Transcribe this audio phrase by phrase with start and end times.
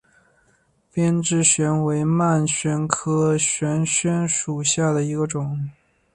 [0.91, 5.69] 鞭枝悬藓为蔓藓科悬藓属下的一个种。